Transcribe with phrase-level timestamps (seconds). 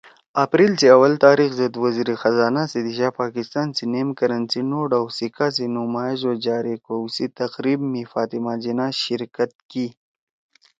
[0.45, 5.05] اپریل سی اول تاریخ زید وزیر خزانہ سی دیِشا پاکستان سی نیم کرنسی نوٹ او
[5.17, 9.87] سکّا سی نمائش او جاری کؤ سی تقریب می فاطمہ جناح شرکت کی